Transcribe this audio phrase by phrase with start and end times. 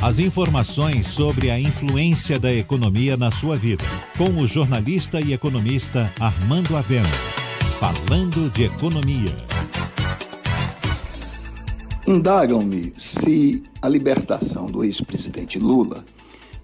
[0.00, 3.84] As informações sobre a influência da economia na sua vida.
[4.16, 7.08] Com o jornalista e economista Armando Avena.
[7.80, 9.34] Falando de economia.
[12.06, 16.04] Indagam-me se a libertação do ex-presidente Lula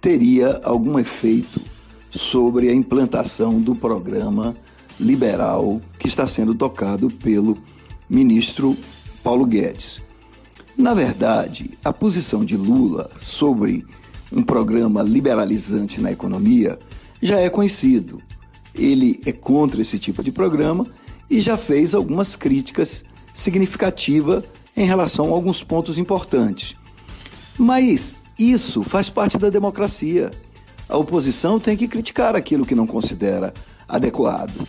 [0.00, 1.60] teria algum efeito
[2.08, 4.54] sobre a implantação do programa
[5.00, 7.58] liberal que está sendo tocado pelo
[8.08, 8.76] ministro
[9.24, 10.05] Paulo Guedes.
[10.76, 13.86] Na verdade, a posição de Lula sobre
[14.30, 16.78] um programa liberalizante na economia
[17.22, 18.20] já é conhecido.
[18.74, 20.86] Ele é contra esse tipo de programa
[21.30, 24.44] e já fez algumas críticas significativas
[24.76, 26.76] em relação a alguns pontos importantes.
[27.58, 30.30] Mas isso faz parte da democracia.
[30.88, 33.54] A oposição tem que criticar aquilo que não considera
[33.88, 34.68] adequado.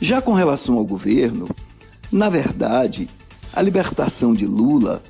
[0.00, 1.48] Já com relação ao governo,
[2.10, 3.08] na verdade,
[3.52, 5.00] a libertação de Lula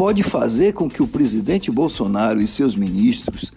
[0.00, 3.52] pode fazer com que o presidente Bolsonaro e seus ministros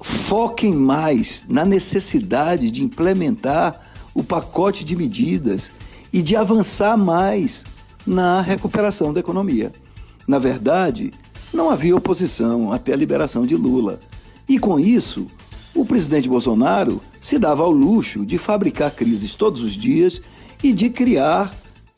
[0.00, 3.80] foquem mais na necessidade de implementar
[4.12, 5.70] o pacote de medidas
[6.12, 7.64] e de avançar mais
[8.04, 9.70] na recuperação da economia.
[10.26, 11.12] Na verdade,
[11.52, 14.00] não havia oposição até a liberação de Lula.
[14.48, 15.28] E com isso,
[15.72, 20.20] o presidente Bolsonaro se dava ao luxo de fabricar crises todos os dias
[20.64, 21.54] e de criar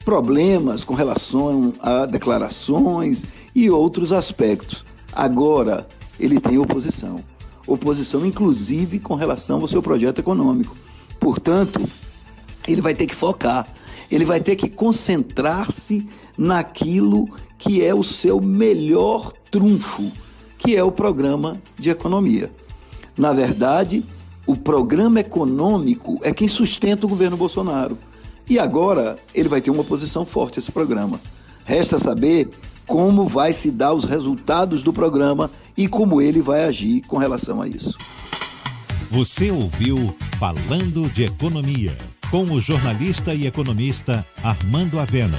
[0.06, 4.84] problemas com relação a declarações e outros aspectos.
[5.12, 5.84] Agora,
[6.20, 7.24] ele tem oposição.
[7.66, 10.76] Oposição, inclusive, com relação ao seu projeto econômico.
[11.18, 11.80] Portanto,
[12.68, 13.66] ele vai ter que focar,
[14.08, 16.06] ele vai ter que concentrar-se
[16.38, 20.12] naquilo que é o seu melhor trunfo,
[20.56, 22.52] que é o programa de economia.
[23.18, 24.04] Na verdade,
[24.46, 27.98] o programa econômico é quem sustenta o governo Bolsonaro.
[28.48, 31.20] E agora ele vai ter uma posição forte esse programa.
[31.64, 32.48] Resta saber
[32.86, 37.60] como vai se dar os resultados do programa e como ele vai agir com relação
[37.60, 37.98] a isso.
[39.10, 41.96] Você ouviu Falando de Economia,
[42.30, 45.38] com o jornalista e economista Armando Avena.